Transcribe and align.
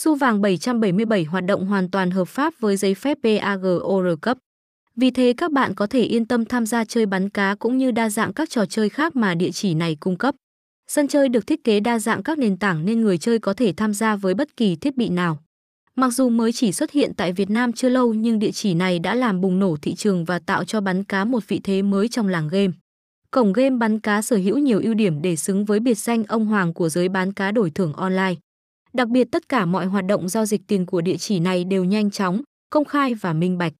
Su 0.00 0.14
vàng 0.14 0.40
777 0.40 1.24
hoạt 1.24 1.44
động 1.44 1.66
hoàn 1.66 1.90
toàn 1.90 2.10
hợp 2.10 2.24
pháp 2.24 2.54
với 2.60 2.76
giấy 2.76 2.94
phép 2.94 3.18
PAGOR 3.22 4.20
cấp. 4.20 4.38
Vì 4.96 5.10
thế 5.10 5.34
các 5.36 5.52
bạn 5.52 5.74
có 5.74 5.86
thể 5.86 6.02
yên 6.02 6.26
tâm 6.26 6.44
tham 6.44 6.66
gia 6.66 6.84
chơi 6.84 7.06
bắn 7.06 7.30
cá 7.30 7.54
cũng 7.54 7.78
như 7.78 7.90
đa 7.90 8.08
dạng 8.08 8.32
các 8.32 8.50
trò 8.50 8.66
chơi 8.66 8.88
khác 8.88 9.16
mà 9.16 9.34
địa 9.34 9.50
chỉ 9.50 9.74
này 9.74 9.96
cung 10.00 10.16
cấp. 10.16 10.34
Sân 10.88 11.08
chơi 11.08 11.28
được 11.28 11.46
thiết 11.46 11.64
kế 11.64 11.80
đa 11.80 11.98
dạng 11.98 12.22
các 12.22 12.38
nền 12.38 12.56
tảng 12.56 12.84
nên 12.84 13.00
người 13.00 13.18
chơi 13.18 13.38
có 13.38 13.54
thể 13.54 13.72
tham 13.76 13.94
gia 13.94 14.16
với 14.16 14.34
bất 14.34 14.56
kỳ 14.56 14.76
thiết 14.76 14.96
bị 14.96 15.08
nào. 15.08 15.38
Mặc 15.96 16.10
dù 16.10 16.28
mới 16.28 16.52
chỉ 16.52 16.72
xuất 16.72 16.90
hiện 16.90 17.12
tại 17.16 17.32
Việt 17.32 17.50
Nam 17.50 17.72
chưa 17.72 17.88
lâu 17.88 18.14
nhưng 18.14 18.38
địa 18.38 18.52
chỉ 18.52 18.74
này 18.74 18.98
đã 18.98 19.14
làm 19.14 19.40
bùng 19.40 19.58
nổ 19.58 19.76
thị 19.82 19.94
trường 19.94 20.24
và 20.24 20.38
tạo 20.38 20.64
cho 20.64 20.80
bắn 20.80 21.04
cá 21.04 21.24
một 21.24 21.48
vị 21.48 21.60
thế 21.64 21.82
mới 21.82 22.08
trong 22.08 22.28
làng 22.28 22.48
game. 22.48 22.72
Cổng 23.30 23.52
game 23.52 23.76
bắn 23.76 24.00
cá 24.00 24.22
sở 24.22 24.36
hữu 24.36 24.58
nhiều 24.58 24.80
ưu 24.84 24.94
điểm 24.94 25.22
để 25.22 25.36
xứng 25.36 25.64
với 25.64 25.80
biệt 25.80 25.98
danh 25.98 26.24
ông 26.24 26.46
hoàng 26.46 26.74
của 26.74 26.88
giới 26.88 27.08
bán 27.08 27.32
cá 27.32 27.50
đổi 27.50 27.70
thưởng 27.70 27.92
online. 27.92 28.34
Đặc 28.98 29.08
biệt 29.08 29.24
tất 29.32 29.48
cả 29.48 29.66
mọi 29.66 29.86
hoạt 29.86 30.04
động 30.04 30.28
giao 30.28 30.46
dịch 30.46 30.60
tiền 30.66 30.86
của 30.86 31.00
địa 31.00 31.16
chỉ 31.16 31.40
này 31.40 31.64
đều 31.64 31.84
nhanh 31.84 32.10
chóng, 32.10 32.40
công 32.70 32.84
khai 32.84 33.14
và 33.14 33.32
minh 33.32 33.58
bạch. 33.58 33.72